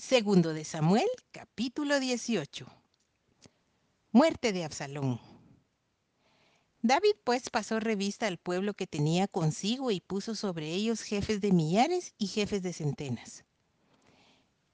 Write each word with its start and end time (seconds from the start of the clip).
Segundo 0.00 0.54
de 0.54 0.64
Samuel, 0.64 1.06
capítulo 1.30 2.00
18. 2.00 2.66
Muerte 4.12 4.54
de 4.54 4.64
Absalón. 4.64 5.20
David 6.80 7.16
pues 7.22 7.50
pasó 7.50 7.80
revista 7.80 8.26
al 8.26 8.38
pueblo 8.38 8.72
que 8.72 8.86
tenía 8.86 9.28
consigo 9.28 9.90
y 9.90 10.00
puso 10.00 10.34
sobre 10.34 10.72
ellos 10.72 11.02
jefes 11.02 11.42
de 11.42 11.52
millares 11.52 12.14
y 12.16 12.28
jefes 12.28 12.62
de 12.62 12.72
centenas. 12.72 13.44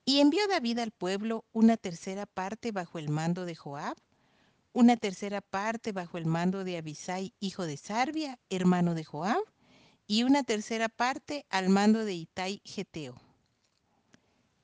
Y 0.05 0.21
envió 0.21 0.47
David 0.47 0.79
al 0.79 0.93
pueblo 0.93 1.45
una 1.53 1.77
tercera 1.77 2.27
parte 2.27 2.71
bajo 2.71 3.01
el 3.01 3.09
mando 3.09 3.45
de 3.47 3.57
Joab, 3.57 3.97
una 4.73 4.97
tercera 4.97 5.41
parte 5.41 5.91
bajo 5.91 6.19
el 6.19 6.27
mando 6.27 6.63
de 6.63 6.79
Abisai, 6.79 7.35
hijo 7.41 7.67
de 7.67 7.77
Sarbia, 7.77 8.39
hermano 8.49 8.95
de 8.95 9.03
Joab, 9.03 9.43
y 10.07 10.23
una 10.23 10.45
tercera 10.45 10.89
parte 10.89 11.47
al 11.51 11.69
mando 11.69 12.05
de 12.05 12.15
Itai 12.15 12.63
Geteo. 12.65 13.26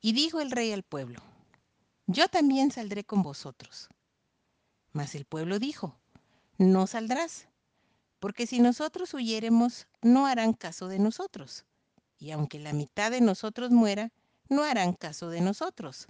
Y 0.05 0.12
dijo 0.12 0.41
el 0.41 0.50
rey 0.50 0.73
al 0.73 0.82
pueblo, 0.82 1.21
yo 2.09 2.27
también 2.27 2.73
saldré 2.73 3.05
con 3.05 3.23
vosotros. 3.23 3.88
Mas 4.91 5.15
el 5.15 5.25
pueblo 5.25 5.61
dijo, 5.61 5.97
no 6.59 6.88
saldrás, 6.88 7.47
porque 8.19 8.48
si 8.48 8.59
nosotros 8.59 9.15
huyéremos, 9.15 9.87
no 10.02 10.27
harán 10.27 10.55
caso 10.55 10.88
de 10.88 10.98
nosotros, 10.98 11.65
y 12.19 12.33
aunque 12.33 12.59
la 12.59 12.73
mitad 12.73 13.12
de 13.12 13.20
nosotros 13.20 13.70
muera, 13.70 14.11
no 14.48 14.65
harán 14.65 14.92
caso 14.92 15.30
de 15.30 15.41
nosotros. 15.41 16.09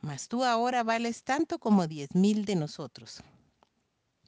Mas 0.00 0.28
tú 0.28 0.44
ahora 0.44 0.84
vales 0.84 1.24
tanto 1.24 1.58
como 1.58 1.88
diez 1.88 2.14
mil 2.14 2.44
de 2.44 2.54
nosotros. 2.54 3.20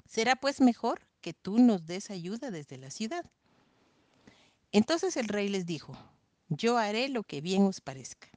Será 0.04 0.34
pues 0.34 0.60
mejor 0.60 1.06
que 1.20 1.32
tú 1.32 1.60
nos 1.60 1.86
des 1.86 2.10
ayuda 2.10 2.50
desde 2.50 2.76
la 2.76 2.90
ciudad. 2.90 3.24
Entonces 4.72 5.16
el 5.16 5.28
rey 5.28 5.48
les 5.48 5.64
dijo, 5.64 5.96
yo 6.48 6.76
haré 6.76 7.08
lo 7.08 7.22
que 7.22 7.40
bien 7.40 7.62
os 7.66 7.80
parezca. 7.80 8.28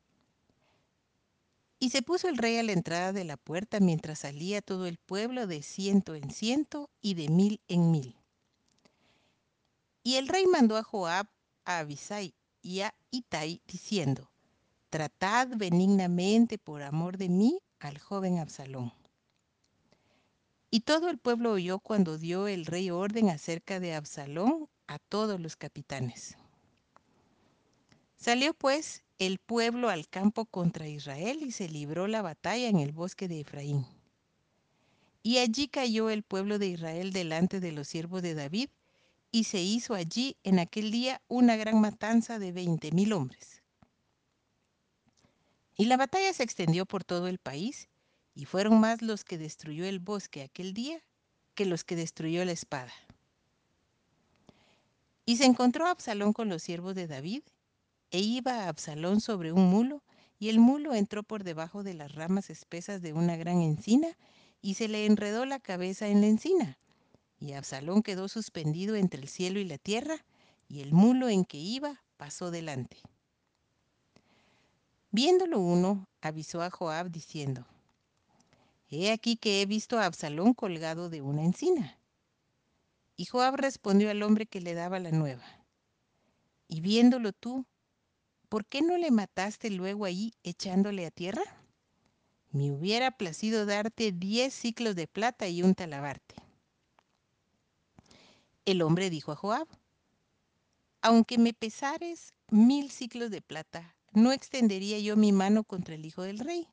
Y 1.84 1.90
se 1.90 2.02
puso 2.02 2.30
el 2.30 2.38
rey 2.38 2.56
a 2.60 2.64
la 2.64 2.72
entrada 2.72 3.12
de 3.12 3.26
la 3.26 3.36
puerta 3.36 3.82
mientras 3.82 4.20
salía 4.20 4.62
todo 4.62 4.86
el 4.86 4.98
pueblo 4.98 5.48
de 5.48 5.62
ciento 5.62 6.16
en 6.16 6.32
ciento 6.32 6.90
y 7.02 7.16
de 7.16 7.28
mil 7.28 7.60
en 7.68 7.92
mil. 7.92 8.16
Y 10.02 10.16
el 10.16 10.30
rey 10.30 10.48
mandó 10.48 10.78
a 10.78 10.84
Joab, 10.84 11.28
a 11.66 11.80
Abisai 11.80 12.36
y 12.62 12.80
a 12.80 12.96
Itai 13.12 13.62
diciendo, 13.68 14.32
Tratad 14.90 15.50
benignamente 15.58 16.58
por 16.58 16.84
amor 16.84 17.18
de 17.18 17.28
mí 17.28 17.60
al 17.80 17.98
joven 17.98 18.40
Absalón. 18.40 18.94
Y 20.72 20.80
todo 20.80 21.10
el 21.10 21.18
pueblo 21.18 21.52
oyó 21.52 21.80
cuando 21.80 22.18
dio 22.18 22.48
el 22.48 22.66
rey 22.66 22.92
orden 22.92 23.30
acerca 23.30 23.82
de 23.82 23.94
Absalón 23.94 24.70
a 24.88 25.00
todos 25.00 25.38
los 25.38 25.58
capitanes. 25.58 26.38
Salió 28.24 28.54
pues 28.54 29.04
el 29.20 29.38
pueblo 29.38 29.90
al 29.90 30.08
campo 30.08 30.46
contra 30.46 30.88
Israel 30.88 31.40
y 31.42 31.52
se 31.52 31.68
libró 31.68 32.08
la 32.08 32.22
batalla 32.22 32.70
en 32.70 32.80
el 32.80 32.94
bosque 32.94 33.28
de 33.28 33.42
Efraín. 33.42 33.86
Y 35.24 35.40
allí 35.40 35.68
cayó 35.68 36.10
el 36.10 36.24
pueblo 36.24 36.58
de 36.58 36.68
Israel 36.68 37.12
delante 37.12 37.60
de 37.60 37.74
los 37.74 37.90
siervos 37.90 38.22
de 38.22 38.34
David, 38.34 38.70
y 39.30 39.44
se 39.44 39.62
hizo 39.62 39.94
allí 39.94 40.38
en 40.44 40.60
aquel 40.60 40.90
día 40.90 41.22
una 41.28 41.58
gran 41.58 41.82
matanza 41.82 42.40
de 42.40 42.54
veinte 42.54 42.94
mil 42.94 43.12
hombres. 43.12 43.62
Y 45.76 45.84
la 45.84 45.98
batalla 45.98 46.32
se 46.32 46.44
extendió 46.44 46.86
por 46.86 47.04
todo 47.04 47.28
el 47.28 47.40
país, 47.40 47.90
y 48.36 48.46
fueron 48.46 48.80
más 48.80 49.02
los 49.02 49.26
que 49.26 49.38
destruyó 49.38 49.84
el 49.84 50.00
bosque 50.00 50.44
aquel 50.44 50.74
día 50.74 51.04
que 51.56 51.66
los 51.66 51.84
que 51.84 51.98
destruyó 51.98 52.46
la 52.46 52.54
espada. 52.54 52.94
Y 55.26 55.36
se 55.36 55.44
encontró 55.44 55.88
Absalón 55.88 56.32
con 56.32 56.48
los 56.48 56.64
siervos 56.64 56.96
de 56.96 57.08
David, 57.08 57.44
e 58.14 58.20
iba 58.20 58.64
a 58.64 58.70
Absalón 58.70 59.22
sobre 59.22 59.52
un 59.52 59.72
mulo, 59.72 60.04
y 60.38 60.50
el 60.50 60.60
mulo 60.60 60.94
entró 60.94 61.24
por 61.24 61.44
debajo 61.44 61.82
de 61.82 61.96
las 61.96 62.14
ramas 62.14 62.52
espesas 62.52 63.02
de 63.02 63.12
una 63.12 63.38
gran 63.38 63.60
encina, 63.60 64.08
y 64.62 64.76
se 64.76 64.88
le 64.88 65.08
enredó 65.08 65.46
la 65.48 65.60
cabeza 65.60 66.08
en 66.08 66.22
la 66.22 66.28
encina. 66.28 66.78
Y 67.40 67.54
Absalón 67.54 68.04
quedó 68.04 68.28
suspendido 68.28 68.96
entre 68.96 69.20
el 69.20 69.28
cielo 69.28 69.60
y 69.60 69.66
la 69.66 69.80
tierra, 69.80 70.24
y 70.70 70.82
el 70.82 70.94
mulo 70.94 71.28
en 71.28 71.44
que 71.44 71.58
iba 71.58 72.04
pasó 72.16 72.52
delante. 72.52 72.98
Viéndolo 75.10 75.60
uno, 75.60 76.08
avisó 76.22 76.62
a 76.62 76.70
Joab 76.70 77.10
diciendo, 77.10 77.66
He 78.90 79.12
aquí 79.12 79.38
que 79.38 79.64
he 79.64 79.66
visto 79.66 79.98
a 79.98 80.06
Absalón 80.06 80.54
colgado 80.54 81.10
de 81.10 81.24
una 81.24 81.44
encina. 81.44 81.98
Y 83.16 83.26
Joab 83.26 83.56
respondió 83.56 84.12
al 84.12 84.22
hombre 84.22 84.46
que 84.46 84.62
le 84.62 84.76
daba 84.76 85.00
la 85.00 85.10
nueva, 85.10 85.44
Y 86.68 86.82
viéndolo 86.82 87.34
tú, 87.34 87.66
¿por 88.54 88.68
qué 88.68 88.84
no 88.84 88.98
le 88.98 89.10
mataste 89.10 89.72
luego 89.72 90.06
ahí 90.06 90.32
echándole 90.44 91.08
a 91.08 91.10
tierra? 91.10 91.42
Me 92.52 92.72
hubiera 92.72 93.10
placido 93.10 93.66
darte 93.66 94.12
diez 94.12 94.54
ciclos 94.54 94.96
de 94.96 95.08
plata 95.08 95.48
y 95.48 95.64
un 95.64 95.74
talabarte. 95.74 96.36
El 98.66 98.84
hombre 98.84 99.10
dijo 99.10 99.32
a 99.32 99.36
Joab, 99.36 99.68
aunque 101.02 101.40
me 101.40 101.56
pesares 101.56 102.36
mil 102.52 102.92
ciclos 102.92 103.32
de 103.32 103.42
plata, 103.42 103.96
no 104.12 104.32
extendería 104.32 105.00
yo 105.00 105.18
mi 105.18 105.32
mano 105.32 105.64
contra 105.64 105.96
el 105.96 106.06
hijo 106.06 106.22
del 106.22 106.38
rey, 106.38 106.68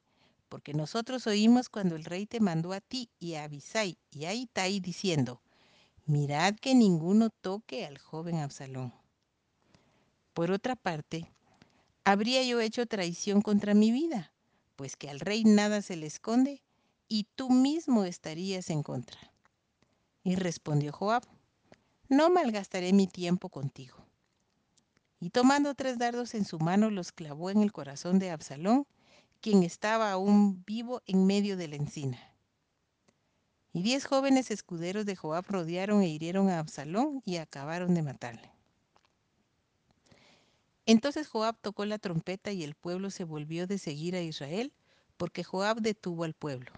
porque 0.50 0.74
nosotros 0.74 1.26
oímos 1.26 1.70
cuando 1.70 1.97
el 1.97 2.04
rey 2.04 2.26
te 2.26 2.41
mandó 2.41 2.74
a 2.74 2.82
ti 2.82 3.08
y 3.18 3.36
a 3.36 3.44
Abisai 3.44 3.97
y 4.10 4.26
a 4.26 4.34
Itai 4.34 4.80
diciendo, 4.80 5.41
mirad 6.04 6.56
que 6.56 6.74
ninguno 6.74 7.30
toque 7.30 7.86
al 7.86 7.97
joven 7.97 8.36
Absalón. 8.36 8.92
Por 10.34 10.50
otra 10.50 10.76
parte, 10.76 11.32
habría 12.04 12.42
yo 12.42 12.60
hecho 12.60 12.86
traición 12.86 13.42
contra 13.42 13.74
mi 13.74 13.90
vida, 13.90 14.32
pues 14.76 14.96
que 14.96 15.10
al 15.10 15.20
rey 15.20 15.44
nada 15.44 15.82
se 15.82 15.96
le 15.96 16.06
esconde, 16.06 16.62
y 17.08 17.26
tú 17.34 17.50
mismo 17.50 18.04
estarías 18.04 18.70
en 18.70 18.82
contra. 18.82 19.18
Y 20.22 20.36
respondió 20.36 20.92
Joab, 20.92 21.24
no 22.08 22.30
malgastaré 22.30 22.92
mi 22.92 23.06
tiempo 23.06 23.48
contigo 23.48 24.00
y 25.20 25.30
tomando 25.30 25.74
tres 25.74 25.98
dardos 25.98 26.34
en 26.34 26.46
su 26.46 26.58
mano 26.58 26.90
los 26.90 27.12
clavó 27.12 27.50
en 27.50 27.60
el 27.60 27.72
corazón 27.72 28.18
de 28.18 28.30
Absalón, 28.30 28.86
quien 29.42 29.62
estaba 29.62 30.10
aún 30.10 30.64
vivo 30.64 31.02
en 31.06 31.26
medio 31.26 31.58
de 31.58 31.68
la 31.68 31.76
encina. 31.76 32.18
Y 33.72 33.82
diez 33.82 34.06
jóvenes 34.06 34.50
escuderos 34.50 35.04
de 35.04 35.16
Joab 35.16 35.44
rodearon 35.46 36.02
e 36.02 36.08
hirieron 36.08 36.48
a 36.48 36.58
Absalón 36.58 37.22
y 37.26 37.36
acabaron 37.36 37.94
de 37.94 38.02
matarle. 38.02 38.50
Entonces 40.90 41.28
Joab 41.28 41.56
tocó 41.60 41.84
la 41.84 42.00
trompeta 42.00 42.50
y 42.50 42.64
el 42.64 42.74
pueblo 42.74 43.10
se 43.10 43.22
volvió 43.22 43.68
de 43.68 43.78
seguir 43.78 44.16
a 44.16 44.22
Israel, 44.22 44.72
porque 45.16 45.44
Joab 45.44 45.80
detuvo 45.82 46.24
al 46.24 46.34
pueblo. 46.34 46.72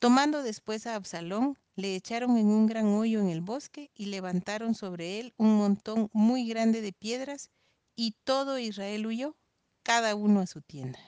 Tomando 0.00 0.42
después 0.42 0.88
a 0.88 0.96
Absalón, 0.96 1.56
le 1.76 1.94
echaron 1.94 2.36
en 2.36 2.48
un 2.48 2.66
gran 2.66 2.86
hoyo 2.86 3.20
en 3.20 3.28
el 3.28 3.42
bosque 3.42 3.92
y 3.94 4.06
levantaron 4.06 4.74
sobre 4.74 5.20
él 5.20 5.34
un 5.36 5.56
montón 5.56 6.10
muy 6.12 6.44
grande 6.48 6.80
de 6.80 6.92
piedras, 6.92 7.52
y 7.94 8.16
todo 8.24 8.58
Israel 8.58 9.06
huyó, 9.06 9.36
cada 9.84 10.16
uno 10.16 10.40
a 10.40 10.48
su 10.48 10.62
tienda. 10.62 10.98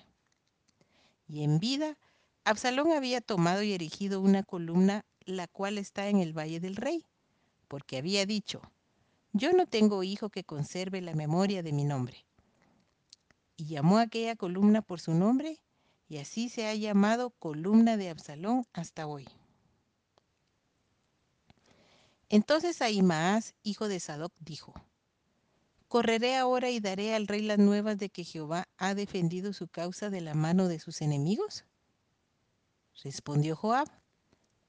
Y 1.26 1.42
en 1.42 1.58
vida, 1.58 1.98
Absalón 2.44 2.92
había 2.92 3.20
tomado 3.20 3.64
y 3.64 3.72
erigido 3.72 4.20
una 4.20 4.44
columna, 4.44 5.04
la 5.24 5.48
cual 5.48 5.78
está 5.78 6.08
en 6.08 6.20
el 6.20 6.32
Valle 6.32 6.60
del 6.60 6.76
Rey, 6.76 7.04
porque 7.66 7.98
había 7.98 8.24
dicho, 8.24 8.62
yo 9.34 9.52
no 9.52 9.66
tengo 9.66 10.04
hijo 10.04 10.30
que 10.30 10.44
conserve 10.44 11.00
la 11.00 11.12
memoria 11.12 11.64
de 11.64 11.72
mi 11.72 11.84
nombre. 11.84 12.24
Y 13.56 13.66
llamó 13.66 13.98
aquella 13.98 14.36
columna 14.36 14.80
por 14.80 15.00
su 15.00 15.12
nombre, 15.12 15.60
y 16.08 16.18
así 16.18 16.48
se 16.48 16.68
ha 16.68 16.74
llamado 16.76 17.30
columna 17.30 17.96
de 17.96 18.10
Absalón 18.10 18.64
hasta 18.72 19.08
hoy. 19.08 19.26
Entonces 22.28 22.80
Ahimaas, 22.80 23.54
hijo 23.64 23.88
de 23.88 23.98
Sadoc, 23.98 24.32
dijo, 24.38 24.72
¿Correré 25.88 26.36
ahora 26.36 26.70
y 26.70 26.78
daré 26.78 27.14
al 27.14 27.26
rey 27.26 27.42
las 27.42 27.58
nuevas 27.58 27.98
de 27.98 28.10
que 28.10 28.22
Jehová 28.22 28.68
ha 28.76 28.94
defendido 28.94 29.52
su 29.52 29.66
causa 29.66 30.10
de 30.10 30.20
la 30.20 30.34
mano 30.34 30.68
de 30.68 30.78
sus 30.78 31.02
enemigos? 31.02 31.64
Respondió 33.02 33.56
Joab, 33.56 33.88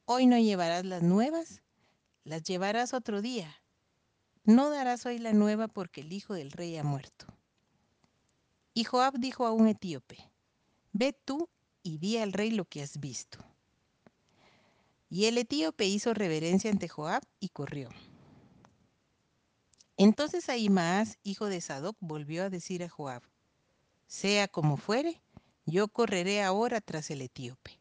Hoy 0.06 0.26
no 0.26 0.40
llevarás 0.40 0.86
las 0.86 1.04
nuevas, 1.04 1.62
las 2.24 2.42
llevarás 2.44 2.96
otro 2.96 3.22
día. 3.22 3.56
No 4.46 4.70
darás 4.70 5.08
hoy 5.08 5.18
la 5.18 5.34
nueva 5.34 5.68
porque 5.68 6.02
el 6.02 6.14
hijo 6.14 6.36
del 6.36 6.52
rey 6.52 6.78
ha 6.78 6.84
muerto. 6.84 7.26
Y 8.76 8.84
Joab 8.84 9.18
dijo 9.18 9.48
a 9.48 9.52
un 9.52 9.68
etíope, 9.68 10.18
Ve 10.94 11.14
tú 11.14 11.50
y 11.82 11.98
di 11.98 12.18
al 12.18 12.32
rey 12.32 12.52
lo 12.52 12.66
que 12.66 12.84
has 12.84 13.00
visto. 13.00 13.40
Y 15.10 15.26
el 15.26 15.38
etíope 15.40 15.86
hizo 15.86 16.14
reverencia 16.14 16.70
ante 16.70 16.88
Joab 16.88 17.24
y 17.40 17.50
corrió. 17.50 17.90
Entonces 19.98 20.50
Ahimaas, 20.50 21.18
hijo 21.24 21.48
de 21.48 21.62
Sadoc, 21.62 21.96
volvió 22.00 22.44
a 22.44 22.50
decir 22.50 22.84
a 22.84 22.90
Joab, 22.90 23.24
sea 24.06 24.48
como 24.48 24.78
fuere, 24.78 25.22
yo 25.66 25.88
correré 25.88 26.44
ahora 26.44 26.82
tras 26.82 27.10
el 27.10 27.22
etíope. 27.22 27.80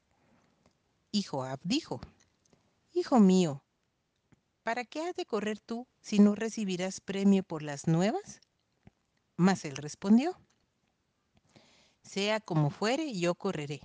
Y 1.11 1.25
Joab 1.25 1.61
dijo, 1.62 2.00
Hijo 2.93 3.19
mío, 3.19 3.63
¿para 4.64 4.84
qué 4.84 5.02
has 5.02 5.14
de 5.14 5.26
correr 5.26 5.61
tú 5.61 5.87
si 6.00 6.19
no 6.19 6.34
recibirás 6.34 7.00
premio 7.00 7.44
por 7.44 7.62
las 7.62 7.87
nuevas? 7.87 8.40
Mas 9.37 9.64
él 9.64 9.76
respondió, 9.76 10.37
sea 12.02 12.40
como 12.40 12.70
fuere, 12.70 13.12
yo 13.12 13.34
correré. 13.34 13.81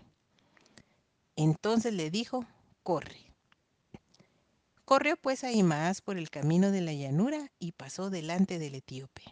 Entonces 1.36 1.94
le 1.94 2.10
dijo, 2.10 2.46
corre. 2.84 3.34
Corrió 4.86 5.18
pues 5.18 5.44
Ahimaas 5.44 6.02
por 6.02 6.18
el 6.18 6.30
camino 6.30 6.72
de 6.72 6.82
la 6.82 6.94
llanura 6.94 7.52
y 7.60 7.74
pasó 7.74 8.10
delante 8.10 8.58
del 8.58 8.76
etíope. 8.76 9.24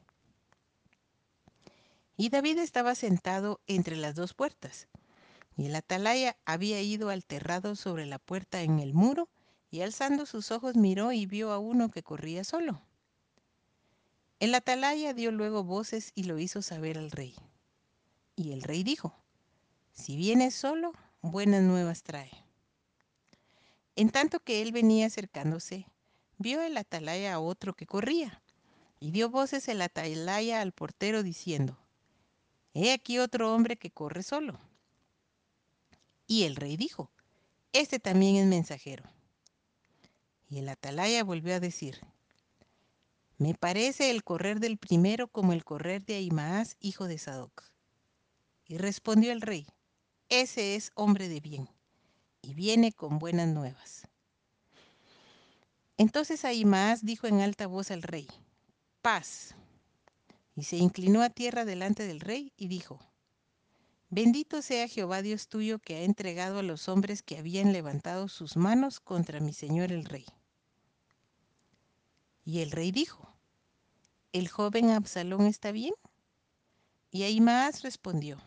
Y 2.16 2.30
David 2.30 2.60
estaba 2.60 2.94
sentado 2.96 3.62
entre 3.68 3.96
las 3.96 4.16
dos 4.16 4.34
puertas, 4.34 4.88
y 5.56 5.66
el 5.68 5.76
atalaya 5.76 6.38
había 6.46 6.82
ido 6.82 7.10
al 7.10 7.26
terrado 7.26 7.76
sobre 7.76 8.06
la 8.06 8.20
puerta 8.20 8.62
en 8.62 8.80
el 8.80 8.94
muro, 8.94 9.30
y 9.70 9.82
alzando 9.82 10.26
sus 10.26 10.52
ojos 10.52 10.76
miró 10.76 11.12
y 11.12 11.26
vio 11.26 11.52
a 11.52 11.60
uno 11.60 11.90
que 11.90 12.04
corría 12.04 12.44
solo. 12.44 12.82
El 14.40 14.54
atalaya 14.54 15.14
dio 15.14 15.32
luego 15.32 15.64
voces 15.64 16.12
y 16.16 16.24
lo 16.24 16.38
hizo 16.38 16.62
saber 16.62 16.98
al 16.98 17.12
rey. 17.12 17.36
Y 18.36 18.52
el 18.52 18.62
rey 18.62 18.84
dijo, 18.84 19.16
si 19.94 20.16
viene 20.16 20.52
solo, 20.52 20.94
buenas 21.22 21.64
nuevas 21.64 22.04
trae. 22.04 22.32
En 23.96 24.12
tanto 24.12 24.40
que 24.40 24.62
él 24.62 24.72
venía 24.72 25.08
acercándose, 25.08 25.88
vio 26.38 26.62
el 26.62 26.78
atalaya 26.78 27.34
a 27.34 27.40
otro 27.40 27.74
que 27.74 27.88
corría, 27.88 28.42
y 29.00 29.10
dio 29.10 29.30
voces 29.30 29.68
el 29.68 29.82
atalaya 29.82 30.62
al 30.62 30.72
portero 30.72 31.24
diciendo, 31.24 31.78
He 32.76 32.94
aquí 32.94 33.18
otro 33.18 33.56
hombre 33.56 33.76
que 33.76 33.90
corre 33.90 34.22
solo. 34.22 34.60
Y 36.28 36.44
el 36.44 36.56
rey 36.56 36.78
dijo, 36.78 37.10
Este 37.74 38.00
también 38.00 38.36
es 38.36 38.46
mensajero. 38.46 39.04
Y 40.50 40.60
el 40.60 40.70
atalaya 40.70 41.24
volvió 41.24 41.56
a 41.56 41.60
decir, 41.60 42.00
Me 43.38 43.54
parece 43.54 44.12
el 44.12 44.24
correr 44.24 44.60
del 44.60 44.78
primero 44.78 45.28
como 45.28 45.54
el 45.54 45.64
correr 45.64 46.06
de 46.06 46.16
Ahimaas, 46.16 46.78
hijo 46.80 47.08
de 47.08 47.18
Sadoc. 47.18 47.64
Y 48.66 48.78
respondió 48.78 49.32
el 49.32 49.42
rey, 49.42 49.68
Ese 50.30 50.76
es 50.76 50.92
hombre 50.96 51.30
de 51.30 51.40
bien 51.40 51.70
y 52.42 52.54
viene 52.54 52.94
con 52.94 53.20
buenas 53.20 53.50
nuevas. 53.50 54.08
Entonces 55.98 56.46
Ahimaas 56.46 57.04
dijo 57.04 57.28
en 57.28 57.42
alta 57.42 57.68
voz 57.68 57.92
al 57.92 58.04
rey, 58.04 58.28
paz. 59.02 59.56
Y 60.56 60.64
se 60.64 60.78
inclinó 60.78 61.22
a 61.22 61.30
tierra 61.30 61.66
delante 61.66 62.08
del 62.08 62.22
rey 62.22 62.54
y 62.56 62.68
dijo, 62.68 63.00
Bendito 64.10 64.62
sea 64.62 64.88
Jehová 64.88 65.22
Dios 65.22 65.50
tuyo 65.50 65.80
que 65.80 65.98
ha 65.98 66.02
entregado 66.04 66.60
a 66.60 66.64
los 66.64 66.88
hombres 66.88 67.22
que 67.22 67.38
habían 67.38 67.74
levantado 67.74 68.30
sus 68.30 68.56
manos 68.56 69.02
contra 69.02 69.42
mi 69.42 69.52
señor 69.52 69.92
el 69.92 70.06
rey. 70.06 70.26
Y 72.48 72.62
el 72.62 72.72
rey 72.72 72.94
dijo, 72.94 73.28
¿el 74.32 74.48
joven 74.48 74.92
Absalón 74.92 75.48
está 75.48 75.74
bien? 75.74 75.94
Y 77.12 77.24
Ahimaas 77.24 77.82
respondió, 77.82 78.38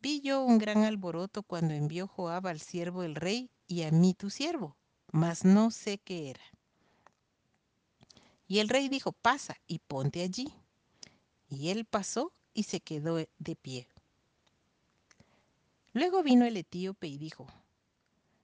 Vi 0.00 0.20
yo 0.20 0.44
un 0.44 0.58
gran 0.58 0.84
alboroto 0.84 1.42
cuando 1.42 1.74
envió 1.74 2.06
Joab 2.06 2.46
al 2.46 2.60
siervo 2.60 3.02
del 3.02 3.16
rey 3.16 3.50
y 3.66 3.82
a 3.82 3.90
mí 3.90 4.14
tu 4.14 4.30
siervo, 4.30 4.76
mas 5.10 5.44
no 5.44 5.72
sé 5.72 5.98
qué 5.98 6.30
era. 6.30 6.44
Y 8.46 8.60
el 8.60 8.68
rey 8.68 8.88
dijo, 8.88 9.10
pasa 9.10 9.56
y 9.66 9.80
ponte 9.80 10.22
allí. 10.22 10.54
Y 11.48 11.70
él 11.70 11.86
pasó 11.86 12.30
y 12.54 12.62
se 12.62 12.78
quedó 12.78 13.16
de 13.16 13.56
pie. 13.56 13.88
Luego 15.92 16.22
vino 16.22 16.44
el 16.44 16.56
etíope 16.56 17.08
y 17.08 17.18
dijo, 17.18 17.48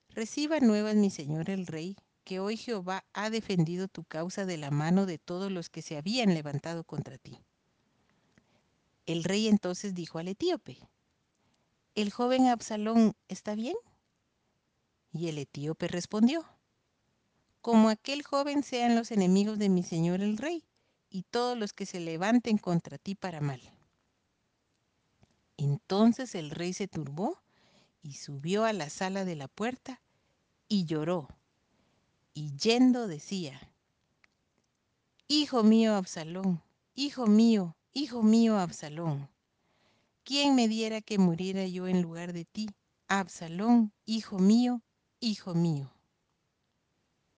Reciba 0.08 0.58
nuevas 0.58 0.96
mi 0.96 1.10
señor 1.10 1.48
el 1.48 1.68
rey, 1.68 1.96
que 2.24 2.40
hoy 2.40 2.56
Jehová 2.56 3.04
ha 3.12 3.30
defendido 3.30 3.88
tu 3.88 4.04
causa 4.04 4.46
de 4.46 4.56
la 4.56 4.70
mano 4.70 5.06
de 5.06 5.18
todos 5.18 5.50
los 5.50 5.68
que 5.68 5.82
se 5.82 5.96
habían 5.96 6.34
levantado 6.34 6.84
contra 6.84 7.18
ti. 7.18 7.38
El 9.06 9.24
rey 9.24 9.48
entonces 9.48 9.94
dijo 9.94 10.18
al 10.18 10.28
etíope, 10.28 10.78
¿el 11.94 12.12
joven 12.12 12.46
Absalón 12.46 13.14
está 13.28 13.54
bien? 13.54 13.76
Y 15.12 15.28
el 15.28 15.38
etíope 15.38 15.88
respondió, 15.88 16.44
como 17.60 17.88
aquel 17.88 18.22
joven 18.22 18.62
sean 18.62 18.96
los 18.96 19.10
enemigos 19.10 19.58
de 19.58 19.68
mi 19.68 19.82
señor 19.82 20.20
el 20.20 20.36
rey, 20.36 20.64
y 21.10 21.22
todos 21.24 21.58
los 21.58 21.72
que 21.72 21.86
se 21.86 22.00
levanten 22.00 22.58
contra 22.58 22.98
ti 22.98 23.14
para 23.14 23.40
mal. 23.40 23.60
Entonces 25.56 26.34
el 26.34 26.50
rey 26.50 26.72
se 26.72 26.88
turbó 26.88 27.40
y 28.02 28.14
subió 28.14 28.64
a 28.64 28.72
la 28.72 28.88
sala 28.88 29.24
de 29.24 29.36
la 29.36 29.46
puerta 29.46 30.00
y 30.68 30.86
lloró, 30.86 31.28
y 32.34 32.56
yendo 32.56 33.06
decía, 33.06 33.60
Hijo 35.28 35.62
mío 35.62 35.94
Absalón, 35.94 36.62
hijo 36.94 37.26
mío, 37.26 37.76
hijo 37.92 38.22
mío 38.22 38.58
Absalón, 38.58 39.28
¿quién 40.24 40.54
me 40.54 40.68
diera 40.68 41.00
que 41.00 41.18
muriera 41.18 41.66
yo 41.66 41.88
en 41.88 42.02
lugar 42.02 42.32
de 42.32 42.44
ti? 42.44 42.68
Absalón, 43.08 43.92
hijo 44.04 44.38
mío, 44.38 44.82
hijo 45.20 45.54
mío. 45.54 45.90